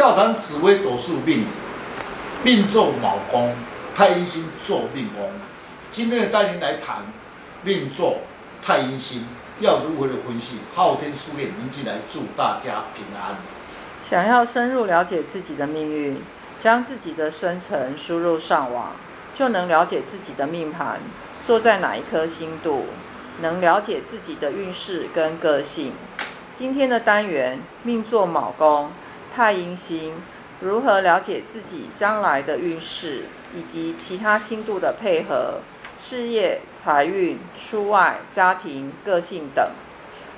[0.00, 1.44] 教堂紫微斗数命，
[2.42, 3.54] 命坐卯宫，
[3.94, 5.30] 太阴星坐命宫。
[5.92, 7.04] 今天的单元来谈
[7.62, 8.20] 命坐
[8.62, 9.26] 太阴星
[9.58, 10.56] 要如何的分析？
[10.74, 13.36] 昊天书院您进来祝大家平安。
[14.02, 16.22] 想要深入了解自己的命运，
[16.58, 18.92] 将自己的生辰输入上网，
[19.34, 20.98] 就能了解自己的命盘
[21.46, 22.86] 坐在哪一颗星度，
[23.42, 25.92] 能了解自己的运势跟个性。
[26.54, 28.90] 今天的单元命坐卯宫。
[29.34, 30.14] 太阴星
[30.60, 35.60] 如何了解自己将来的运势，以及其他星度的配合、
[36.00, 39.70] 事业、财运、出外、家庭、个性等？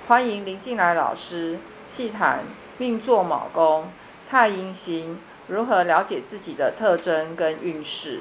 [0.07, 2.45] 欢迎林进来老师细谈
[2.79, 3.91] 命坐卯宫、
[4.29, 5.19] 太阴星
[5.49, 8.21] 如何了解自己的特征跟运势。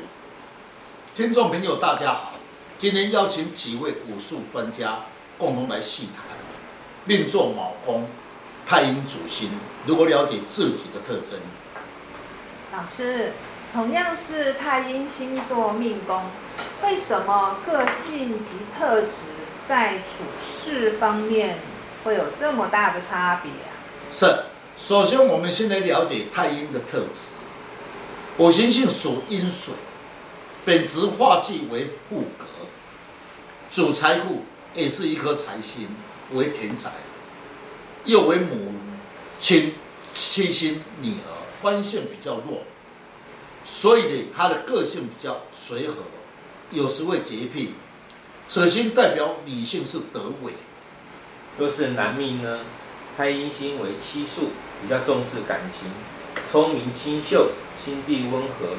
[1.15, 2.33] 听众朋友，大家好，
[2.79, 4.99] 今天邀请几位武术专家
[5.37, 6.23] 共同来细谈
[7.05, 8.07] 命坐卯宫。
[8.67, 9.51] 太阴主心
[9.85, 11.39] 如果了解自己的特征？
[12.73, 13.33] 老师，
[13.73, 16.23] 同样是太阴星座命宫，
[16.83, 19.09] 为什么个性及特质
[19.67, 20.23] 在处
[20.63, 21.57] 事方面
[22.03, 23.75] 会有这么大的差别啊？
[24.11, 24.43] 是，
[24.77, 27.31] 首先我们先来了解太阴的特质。
[28.37, 29.73] 五行性属阴水，
[30.63, 32.45] 本质化气为富格，
[33.69, 35.89] 主财富，也是一颗财星，
[36.31, 36.91] 为田财。
[38.05, 38.73] 又为母
[39.39, 39.73] 亲
[40.15, 41.29] 妻心女儿，
[41.61, 42.63] 关系比较弱，
[43.65, 45.95] 所以呢，他的个性比较随和，
[46.71, 47.73] 有时会洁癖。
[48.47, 50.53] 此星代表女性是德伟。
[51.57, 52.61] 若是男命呢，
[53.15, 54.49] 太阴星为七宿，
[54.81, 55.89] 比较重视感情，
[56.51, 57.51] 聪明清秀，
[57.85, 58.75] 心地温和，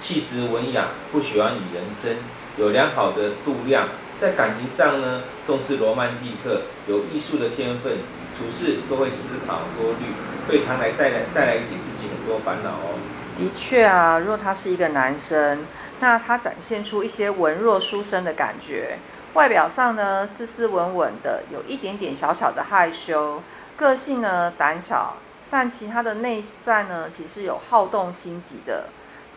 [0.00, 2.16] 气质文雅，不喜欢与人争，
[2.58, 3.88] 有良好的度量，
[4.20, 7.98] 在感情上呢，重视罗曼蒂克，有艺术的天分。
[8.36, 10.06] 处事都会思考多虑，
[10.48, 12.98] 会常来带来带来给自己很多烦恼哦。
[13.38, 15.66] 的确啊，若他是一个男生，
[16.00, 18.98] 那他展现出一些文弱书生的感觉，
[19.34, 23.42] 外表上呢斯斯文文的，有一点点小小的害羞，
[23.76, 25.16] 个性呢胆小，
[25.50, 28.88] 但其他的内在呢其实有好动心急的，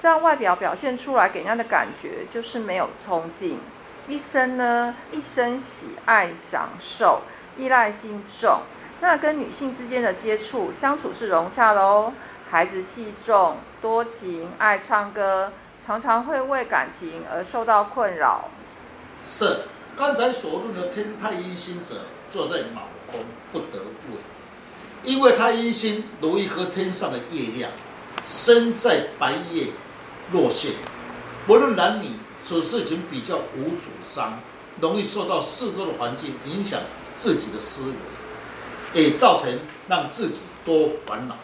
[0.02, 3.60] 这样外表表现出来给人家的感觉就是没有冲劲，
[4.08, 7.22] 一生呢一生喜爱享受，
[7.58, 8.62] 依赖心重。
[9.00, 12.14] 那跟女性之间的接触相处是融洽的哦。
[12.50, 15.52] 孩子气重，多情，爱唱歌，
[15.86, 18.50] 常常会为感情而受到困扰。
[19.26, 19.64] 是，
[19.98, 23.20] 刚才所论的天太阴星者坐在卯宫
[23.52, 24.18] 不得位，
[25.04, 27.70] 因为太阴星如一颗天上的月亮，
[28.26, 29.68] 身在白夜
[30.32, 30.72] 落陷。
[31.46, 32.12] 不论男女，
[32.44, 34.40] 此事情比较无主张，
[34.80, 36.80] 容易受到四周的环境影响
[37.14, 37.96] 自己的思维。
[39.02, 41.36] 也造成让自己多烦恼。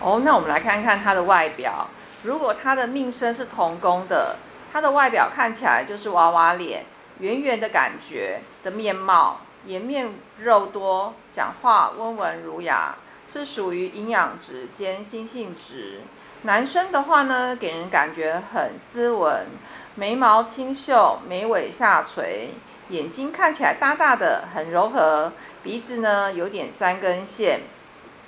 [0.00, 1.88] 哦，那我们来看看他的外表。
[2.22, 4.36] 如果他的命生是童工的，
[4.72, 6.84] 他的外表看起来就是娃娃脸，
[7.20, 10.10] 圆圆的感觉的面貌，颜面
[10.42, 12.96] 肉多，讲话温文儒雅，
[13.32, 16.00] 是属于营养值兼心性值。
[16.42, 19.46] 男生的话呢，给人感觉很斯文，
[19.94, 22.50] 眉毛清秀，眉尾下垂，
[22.90, 25.32] 眼睛看起来大大的，很柔和。
[25.66, 27.62] 鼻子呢，有点三根线，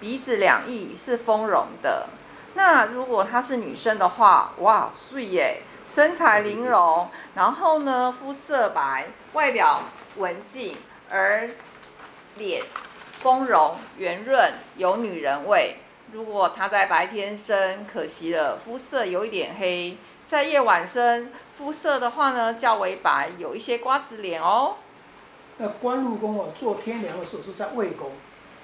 [0.00, 2.08] 鼻子两翼是丰容的。
[2.54, 7.06] 那如果她是女生的话，哇，睡耶，身材玲珑，
[7.36, 9.82] 然后呢，肤色白，外表
[10.16, 10.78] 文静，
[11.08, 11.48] 而
[12.38, 12.64] 脸
[13.20, 15.76] 丰容圆润，有女人味。
[16.10, 24.74] 如果她在白天生，可惜了，肤色有一点黑；在夜晚生，肤色的话呢，较为白，有一些瓜子脸哦。
[25.58, 28.12] 那官禄宫啊，做天梁的时候是在未宫，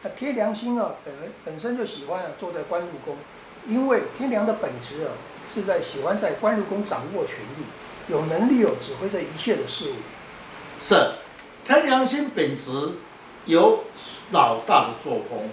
[0.03, 1.13] 那天梁星啊，本
[1.45, 3.17] 本身就喜欢啊坐在官禄宫，
[3.67, 5.11] 因为天梁的本质啊
[5.53, 7.65] 是在喜欢在官禄宫掌握权力，
[8.09, 9.95] 有能力哦指挥这一切的事物。
[10.79, 10.95] 是，
[11.67, 12.71] 天梁星本质
[13.47, 13.85] 有
[14.31, 15.51] 老大的作风，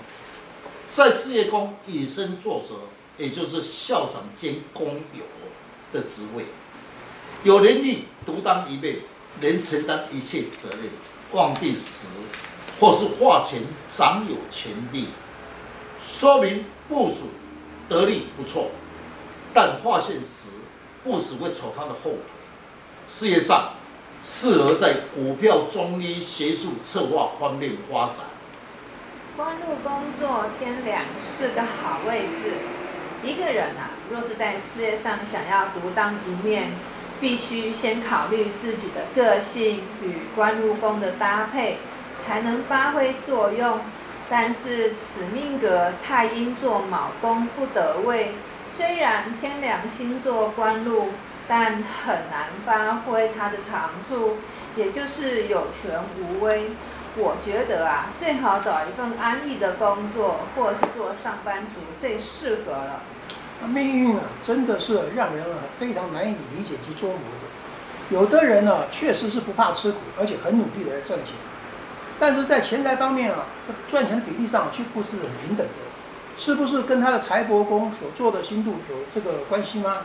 [0.90, 2.75] 在事业宫以身作则，
[3.18, 5.23] 也就是校长兼工友
[5.91, 6.46] 的职位，
[7.44, 8.97] 有能力独当一面，
[9.40, 10.82] 能承担一切责任。
[11.34, 12.08] 旺地时，
[12.80, 15.10] 或是化权掌有权力，
[16.04, 17.30] 说明部署
[17.88, 18.72] 得力不错。
[19.54, 20.50] 但化现时，
[21.04, 22.20] 部署会扯他的后腿。
[23.08, 23.74] 事业上，
[24.24, 28.18] 适合在股票、中医、学术、策划方面发展。
[29.38, 32.54] 官禄工作天梁是个好位置。
[33.24, 36.72] 一个人啊，若是在事业上想要独当一面。
[37.22, 41.78] 必须先考虑自己的个性与官禄宫的搭配，
[42.26, 43.79] 才能发挥作用。
[44.29, 48.32] 但是此命格太阴坐卯宫不得位，
[48.76, 51.09] 虽然天梁星座官禄，
[51.47, 54.38] 但很难发挥它的长处，
[54.76, 56.72] 也就是有权无威。
[57.18, 63.02] 我觉得啊，最好找一份安逸的工作，或是做上班族最适合了。
[63.67, 68.16] 命运啊，真的是让人啊非常难以理解及捉磨的。
[68.16, 71.35] 有的人呢、确实是不怕吃苦，而且很努力的来赚钱，
[72.19, 73.46] 但是在钱财方面啊，
[73.90, 75.73] 赚钱的比例上却不是很平等的。
[76.37, 79.97] 是不是跟他的财帛宫所做的星度有这个关系吗？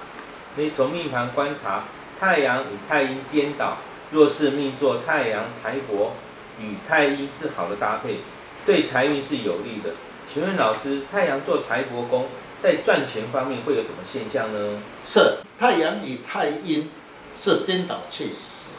[0.55, 1.85] 可以从命盘观察，
[2.21, 3.79] 太阳与太阴颠倒，
[4.11, 6.11] 若是命坐太阳财帛。
[6.59, 8.21] 与太阴是好的搭配，
[8.65, 9.91] 对财运是有利的。
[10.33, 12.29] 请问老师，太阳做财帛宫，
[12.63, 14.81] 在赚钱方面会有什么现象呢？
[15.05, 16.91] 是太阳与太阴
[17.37, 18.73] 是颠倒确实，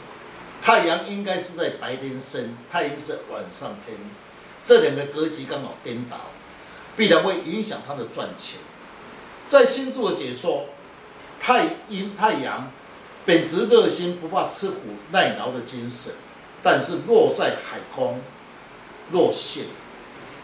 [0.62, 3.96] 太阳应该是在白天升，太阴是晚上天，
[4.64, 6.16] 这两个格局刚好颠倒，
[6.96, 8.58] 必然会影响他的赚钱。
[9.46, 10.66] 在星座的解说，
[11.40, 12.70] 太阴太阳
[13.24, 14.76] 本质热心，不怕吃苦
[15.12, 16.12] 耐劳的精神。
[16.60, 18.20] 但是落在海空，
[19.12, 19.64] 落陷，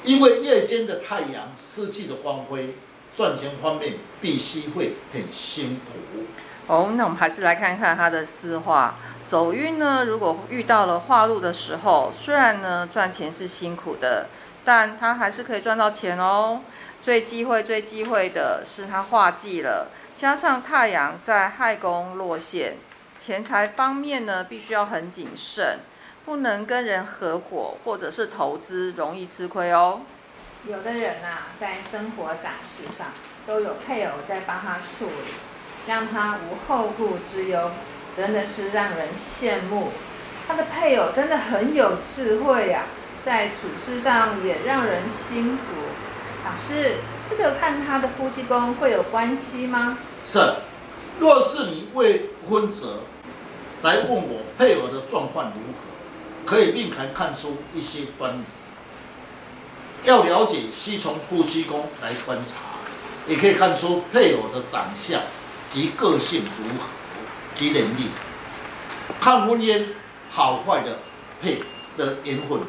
[0.04, 2.76] 因为夜间的太阳失去了光辉，
[3.16, 6.24] 赚钱方面必须会很辛苦。
[6.66, 10.04] 哦，那我们还是来看看他的四化走运呢。
[10.04, 14.26] 如果遇到了化禄的时候，虽然呢赚钱是辛苦的，
[14.64, 16.60] 但他还是可以赚到钱哦。
[17.02, 22.76] 最忌讳、最忌讳的是他化忌了，加上太阳在亥宫落陷，
[23.18, 25.80] 钱财方面呢必须要很谨慎。
[26.24, 30.00] 不能跟人合伙或者是投资，容易吃亏哦。
[30.66, 33.08] 有的人呐、啊，在生活杂事上
[33.46, 35.34] 都有配偶在帮他处理，
[35.86, 37.70] 让他无后顾之忧，
[38.16, 39.88] 真的是让人羡慕。
[40.48, 42.88] 他的配偶真的很有智慧呀、啊，
[43.22, 45.64] 在处事上也让人心服。
[46.46, 46.94] 老师，
[47.28, 49.98] 这个看他的夫妻宫会有关系吗？
[50.24, 50.38] 是，
[51.20, 53.00] 若是你未婚者
[53.82, 56.46] 来问我配偶的状况如何？
[56.46, 58.44] 可以命盘看出一些端倪，
[60.04, 62.60] 要了解需从夫妻宫来观察，
[63.26, 65.20] 也可以看出配偶的长相
[65.70, 66.84] 及个性如何
[67.54, 68.10] 及能力，
[69.20, 69.86] 看婚姻
[70.30, 70.98] 好坏的
[71.40, 71.62] 配
[71.96, 72.60] 的缘分。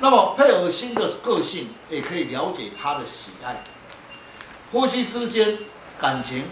[0.00, 3.62] 那么配偶星的个性也可以了解他的喜爱，
[4.72, 5.58] 夫妻之间
[6.00, 6.44] 感情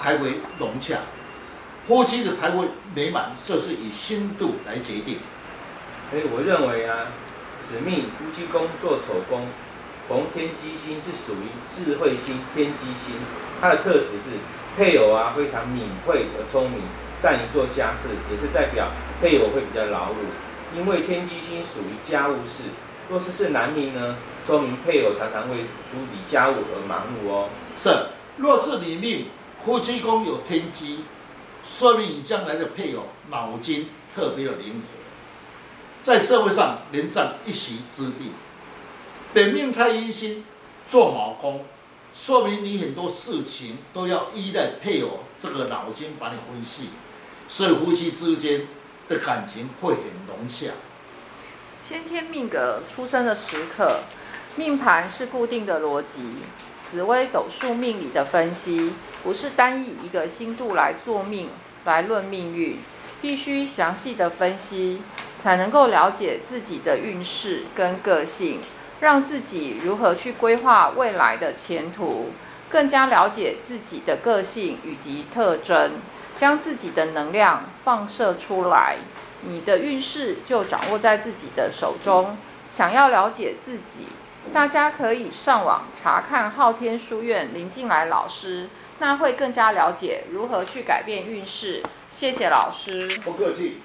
[0.00, 0.98] 才会融洽，
[1.86, 5.18] 夫妻的才会美满，这是以星度来决定。
[6.10, 7.06] 所以我认为啊，
[7.68, 9.48] 使命夫妻宫做丑宫，
[10.08, 13.16] 逢天机星是属于智慧星，天机星，
[13.60, 14.38] 它的特质是
[14.76, 16.80] 配偶啊非常敏慧而聪明，
[17.20, 18.86] 善于做家事，也是代表
[19.20, 20.16] 配偶会比较劳碌。
[20.76, 22.70] 因为天机星属于家务事，
[23.08, 24.16] 若是是男命呢，
[24.46, 27.48] 说明配偶常常会处理家务而忙碌哦。
[27.76, 27.90] 是，
[28.36, 29.26] 若是女命
[29.64, 31.04] 夫妻宫有天机，
[31.64, 34.95] 说明你将来的配偶脑筋特别的灵活。
[36.06, 38.30] 在社会上能占一席之地。
[39.34, 40.44] 本命太阴星
[40.88, 41.64] 做卯宫，
[42.14, 46.90] 说明你很多事情都要依赖配偶这个脑筋帮你分析，
[47.48, 48.68] 所以夫妻之间
[49.08, 50.74] 的感情会很融洽。
[51.82, 54.02] 先天命格出生的时刻，
[54.54, 56.36] 命盘是固定的逻辑。
[56.88, 58.92] 紫微斗数命理的分析，
[59.24, 61.48] 不是单以一个星度来做命
[61.84, 62.78] 来论命运，
[63.20, 65.02] 必须详细的分析。
[65.42, 68.60] 才能够了解自己的运势跟个性，
[69.00, 72.30] 让自己如何去规划未来的前途，
[72.68, 75.92] 更加了解自己的个性以及特征，
[76.38, 78.96] 将自己的能量放射出来，
[79.42, 82.36] 你的运势就掌握在自己的手中。
[82.74, 84.06] 想要了解自己，
[84.52, 91.82] 大家可以上网查看昊天书院林进来老师，那会更加了解如何去改变运势。
[92.10, 93.78] 谢谢老师，不客气。